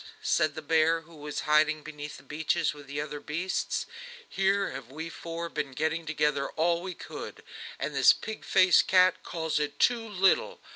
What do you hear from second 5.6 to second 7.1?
getting together all we